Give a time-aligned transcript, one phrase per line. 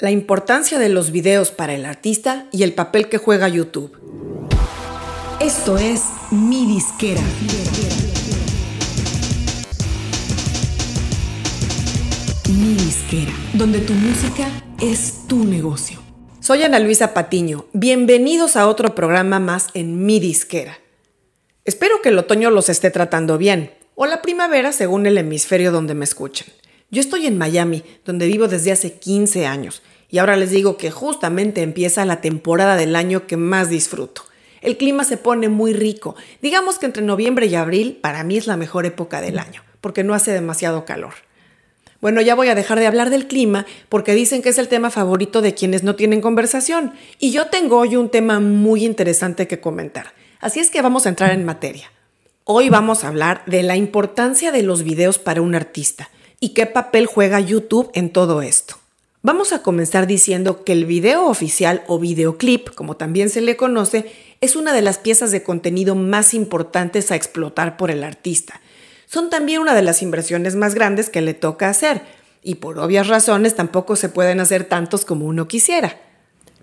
[0.00, 3.96] La importancia de los videos para el artista y el papel que juega YouTube.
[5.40, 7.20] Esto es Mi Disquera.
[12.48, 14.48] Mi Disquera, donde tu música
[14.82, 16.00] es tu negocio.
[16.40, 17.66] Soy Ana Luisa Patiño.
[17.72, 20.76] Bienvenidos a otro programa más en Mi Disquera.
[21.64, 25.94] Espero que el otoño los esté tratando bien, o la primavera según el hemisferio donde
[25.94, 26.48] me escuchen.
[26.90, 30.90] Yo estoy en Miami, donde vivo desde hace 15 años, y ahora les digo que
[30.90, 34.22] justamente empieza la temporada del año que más disfruto.
[34.60, 36.14] El clima se pone muy rico.
[36.40, 40.04] Digamos que entre noviembre y abril para mí es la mejor época del año, porque
[40.04, 41.14] no hace demasiado calor.
[42.00, 44.90] Bueno, ya voy a dejar de hablar del clima porque dicen que es el tema
[44.90, 46.92] favorito de quienes no tienen conversación.
[47.18, 50.12] Y yo tengo hoy un tema muy interesante que comentar.
[50.38, 51.90] Así es que vamos a entrar en materia.
[52.44, 56.10] Hoy vamos a hablar de la importancia de los videos para un artista
[56.40, 58.76] y qué papel juega YouTube en todo esto.
[59.22, 64.12] Vamos a comenzar diciendo que el video oficial o videoclip, como también se le conoce,
[64.40, 68.60] es una de las piezas de contenido más importantes a explotar por el artista
[69.14, 72.02] son también una de las inversiones más grandes que le toca hacer,
[72.42, 76.00] y por obvias razones tampoco se pueden hacer tantos como uno quisiera.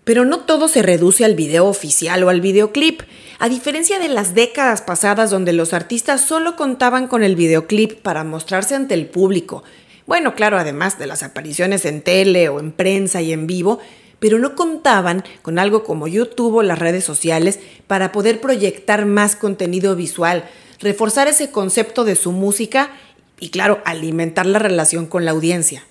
[0.04, 3.02] Pero no todo se reduce al video oficial o al videoclip.
[3.40, 8.24] A diferencia de las décadas pasadas donde los artistas solo contaban con el videoclip para
[8.24, 9.64] mostrarse ante el público,
[10.12, 13.80] bueno, claro, además de las apariciones en tele o en prensa y en vivo,
[14.20, 19.36] pero no contaban con algo como YouTube o las redes sociales para poder proyectar más
[19.36, 20.44] contenido visual,
[20.80, 22.92] reforzar ese concepto de su música
[23.40, 25.84] y claro, alimentar la relación con la audiencia.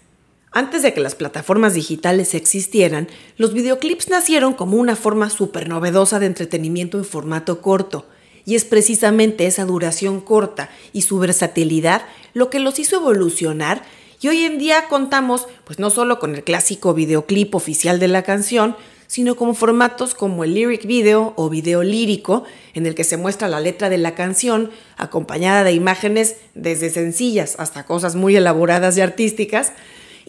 [0.53, 6.19] Antes de que las plataformas digitales existieran, los videoclips nacieron como una forma súper novedosa
[6.19, 8.07] de entretenimiento en formato corto,
[8.45, 12.03] y es precisamente esa duración corta y su versatilidad
[12.34, 13.83] lo que los hizo evolucionar
[14.20, 18.23] y hoy en día contamos pues no solo con el clásico videoclip oficial de la
[18.23, 18.77] canción,
[19.07, 23.48] sino como formatos como el lyric video o video lírico, en el que se muestra
[23.48, 29.01] la letra de la canción acompañada de imágenes desde sencillas hasta cosas muy elaboradas y
[29.01, 29.73] artísticas,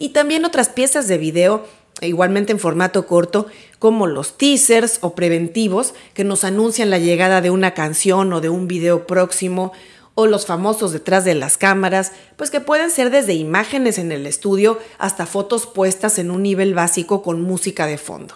[0.02, 1.64] y también otras piezas de video
[2.00, 3.46] igualmente en formato corto,
[3.78, 8.48] como los teasers o preventivos que nos anuncian la llegada de una canción o de
[8.48, 9.70] un video próximo,
[10.16, 14.26] o los famosos detrás de las cámaras, pues que pueden ser desde imágenes en el
[14.26, 18.34] estudio hasta fotos puestas en un nivel básico con música de fondo.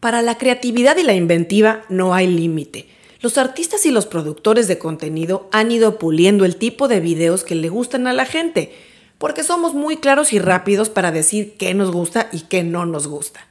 [0.00, 2.88] Para la creatividad y la inventiva no hay límite.
[3.20, 7.54] Los artistas y los productores de contenido han ido puliendo el tipo de videos que
[7.54, 8.74] le gustan a la gente,
[9.18, 13.06] porque somos muy claros y rápidos para decir qué nos gusta y qué no nos
[13.06, 13.46] gusta.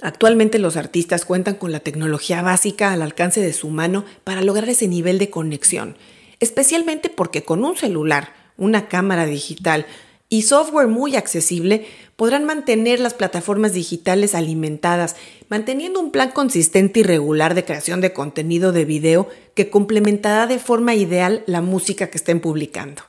[0.00, 4.68] Actualmente los artistas cuentan con la tecnología básica al alcance de su mano para lograr
[4.68, 5.96] ese nivel de conexión,
[6.38, 9.86] especialmente porque con un celular, una cámara digital,
[10.28, 11.86] y software muy accesible
[12.16, 15.16] podrán mantener las plataformas digitales alimentadas,
[15.48, 20.58] manteniendo un plan consistente y regular de creación de contenido de video que complementará de
[20.58, 23.02] forma ideal la música que estén publicando.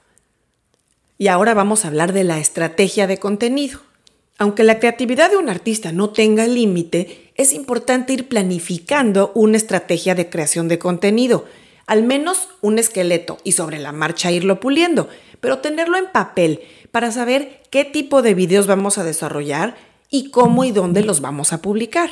[1.18, 3.80] Y ahora vamos a hablar de la estrategia de contenido.
[4.38, 10.14] Aunque la creatividad de un artista no tenga límite, es importante ir planificando una estrategia
[10.14, 11.46] de creación de contenido,
[11.88, 16.62] al menos un esqueleto y sobre la marcha irlo puliendo, pero tenerlo en papel
[16.92, 19.76] para saber qué tipo de videos vamos a desarrollar
[20.12, 22.10] y cómo y dónde los vamos a publicar.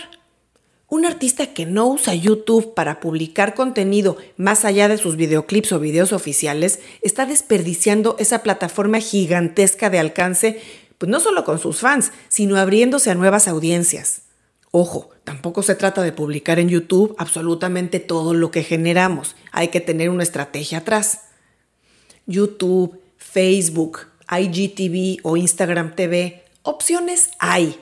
[0.95, 5.79] Un artista que no usa YouTube para publicar contenido más allá de sus videoclips o
[5.81, 10.61] videos oficiales está desperdiciando esa plataforma gigantesca de alcance,
[10.97, 14.21] pues no solo con sus fans, sino abriéndose a nuevas audiencias.
[14.71, 19.81] Ojo, tampoco se trata de publicar en YouTube absolutamente todo lo que generamos, hay que
[19.81, 21.23] tener una estrategia atrás.
[22.25, 27.77] YouTube, Facebook, IGTV o Instagram TV, opciones hay,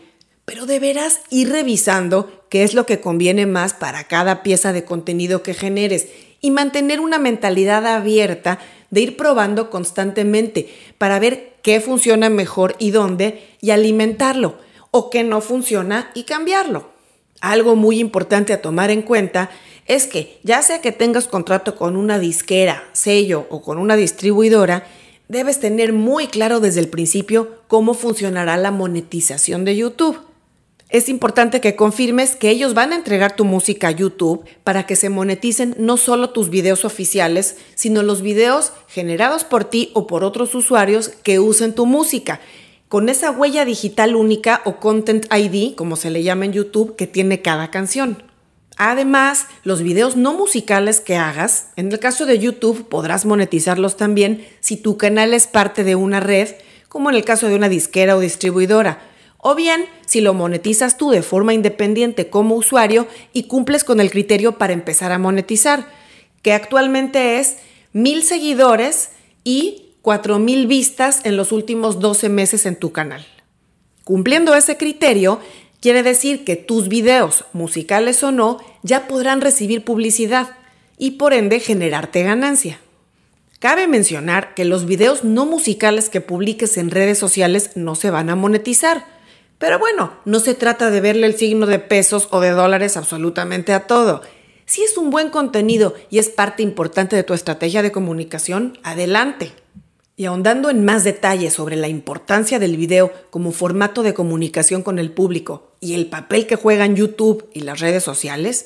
[0.45, 5.41] pero deberás ir revisando qué es lo que conviene más para cada pieza de contenido
[5.41, 6.09] que generes
[6.39, 8.59] y mantener una mentalidad abierta
[8.91, 14.59] de ir probando constantemente para ver qué funciona mejor y dónde y alimentarlo
[14.91, 16.91] o qué no funciona y cambiarlo.
[17.41, 19.49] Algo muy importante a tomar en cuenta
[19.87, 24.85] es que ya sea que tengas contrato con una disquera, sello o con una distribuidora,
[25.27, 30.32] debes tener muy claro desde el principio cómo funcionará la monetización de YouTube.
[30.93, 34.95] Es importante que confirmes que ellos van a entregar tu música a YouTube para que
[34.95, 40.23] se moneticen no solo tus videos oficiales, sino los videos generados por ti o por
[40.23, 42.41] otros usuarios que usen tu música,
[42.89, 47.07] con esa huella digital única o Content ID, como se le llama en YouTube, que
[47.07, 48.21] tiene cada canción.
[48.77, 54.45] Además, los videos no musicales que hagas, en el caso de YouTube podrás monetizarlos también
[54.59, 56.49] si tu canal es parte de una red,
[56.87, 58.99] como en el caso de una disquera o distribuidora,
[59.45, 64.09] O bien, si lo monetizas tú de forma independiente como usuario y cumples con el
[64.09, 65.85] criterio para empezar a monetizar,
[66.41, 67.57] que actualmente es
[67.91, 69.09] mil seguidores
[69.43, 73.25] y cuatro mil vistas en los últimos 12 meses en tu canal.
[74.05, 75.41] Cumpliendo ese criterio,
[75.81, 80.51] quiere decir que tus videos, musicales o no, ya podrán recibir publicidad
[80.97, 82.79] y por ende generarte ganancia.
[83.59, 88.29] Cabe mencionar que los videos no musicales que publiques en redes sociales no se van
[88.29, 89.05] a monetizar.
[89.63, 93.71] Pero bueno, no se trata de verle el signo de pesos o de dólares absolutamente
[93.71, 94.21] a todo.
[94.65, 99.53] Si es un buen contenido y es parte importante de tu estrategia de comunicación, adelante.
[100.17, 104.99] Y ahondando en más detalles sobre la importancia del video como formato de comunicación con
[104.99, 108.65] el público y el papel que juegan YouTube y las redes sociales,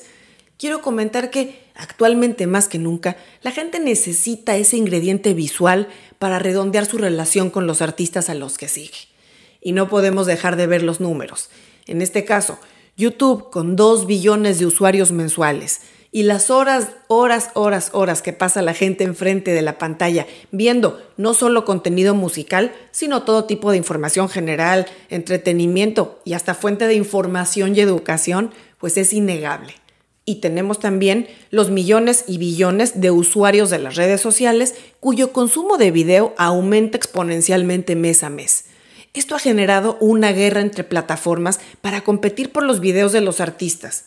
[0.58, 5.86] quiero comentar que actualmente más que nunca la gente necesita ese ingrediente visual
[6.18, 9.17] para redondear su relación con los artistas a los que sigue.
[9.60, 11.50] Y no podemos dejar de ver los números.
[11.86, 12.58] En este caso,
[12.96, 18.62] YouTube con 2 billones de usuarios mensuales y las horas, horas, horas, horas que pasa
[18.62, 23.76] la gente enfrente de la pantalla viendo no solo contenido musical, sino todo tipo de
[23.76, 29.74] información general, entretenimiento y hasta fuente de información y educación, pues es innegable.
[30.24, 35.78] Y tenemos también los millones y billones de usuarios de las redes sociales cuyo consumo
[35.78, 38.64] de video aumenta exponencialmente mes a mes.
[39.14, 44.06] Esto ha generado una guerra entre plataformas para competir por los videos de los artistas.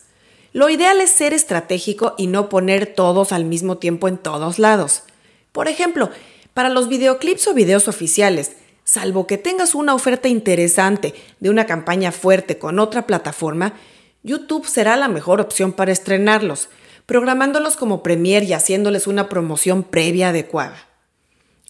[0.52, 5.02] Lo ideal es ser estratégico y no poner todos al mismo tiempo en todos lados.
[5.50, 6.10] Por ejemplo,
[6.54, 8.52] para los videoclips o videos oficiales,
[8.84, 13.74] salvo que tengas una oferta interesante de una campaña fuerte con otra plataforma,
[14.22, 16.68] YouTube será la mejor opción para estrenarlos,
[17.06, 20.91] programándolos como premier y haciéndoles una promoción previa adecuada.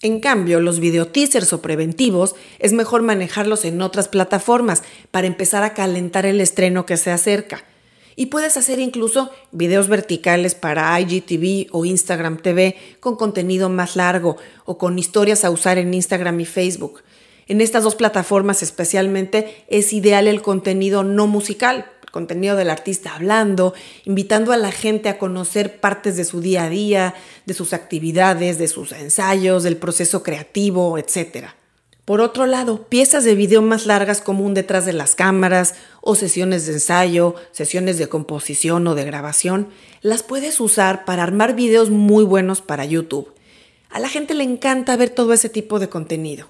[0.03, 5.73] En cambio, los videoteasers o preventivos es mejor manejarlos en otras plataformas para empezar a
[5.73, 7.63] calentar el estreno que se acerca
[8.17, 14.35] y puedes hacer incluso videos verticales para IGTV o Instagram TV con contenido más largo
[14.65, 17.01] o con historias a usar en Instagram y Facebook.
[17.47, 23.73] En estas dos plataformas especialmente es ideal el contenido no musical, contenido del artista hablando,
[24.05, 27.15] invitando a la gente a conocer partes de su día a día,
[27.47, 31.55] de sus actividades, de sus ensayos, del proceso creativo, etcétera.
[32.05, 36.13] Por otro lado, piezas de video más largas como un detrás de las cámaras o
[36.13, 39.69] sesiones de ensayo, sesiones de composición o de grabación,
[40.03, 43.33] las puedes usar para armar videos muy buenos para YouTube.
[43.89, 46.47] A la gente le encanta ver todo ese tipo de contenido.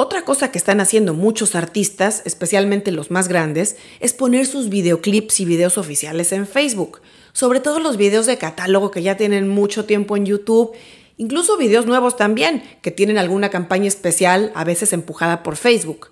[0.00, 5.40] Otra cosa que están haciendo muchos artistas, especialmente los más grandes, es poner sus videoclips
[5.40, 7.00] y videos oficiales en Facebook,
[7.32, 10.72] sobre todo los videos de catálogo que ya tienen mucho tiempo en YouTube
[11.20, 16.10] Incluso videos nuevos también, que tienen alguna campaña especial, a veces empujada por Facebook.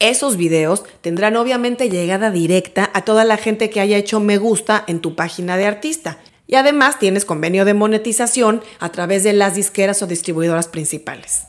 [0.00, 4.82] Esos videos tendrán obviamente llegada directa a toda la gente que haya hecho me gusta
[4.88, 6.18] en tu página de artista.
[6.48, 11.44] Y además tienes convenio de monetización a través de las disqueras o distribuidoras principales.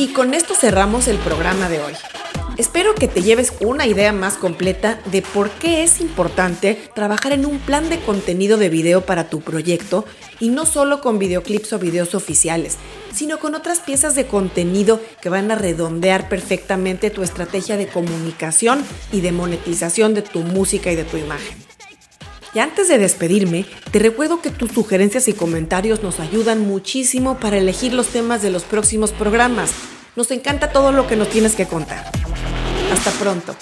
[0.00, 1.92] Y con esto cerramos el programa de hoy.
[2.56, 7.44] Espero que te lleves una idea más completa de por qué es importante trabajar en
[7.44, 10.06] un plan de contenido de video para tu proyecto
[10.40, 12.78] y no solo con videoclips o videos oficiales,
[13.12, 18.82] sino con otras piezas de contenido que van a redondear perfectamente tu estrategia de comunicación
[19.12, 21.69] y de monetización de tu música y de tu imagen.
[22.52, 27.58] Y antes de despedirme, te recuerdo que tus sugerencias y comentarios nos ayudan muchísimo para
[27.58, 29.70] elegir los temas de los próximos programas.
[30.16, 32.10] Nos encanta todo lo que nos tienes que contar.
[32.92, 33.54] Hasta pronto.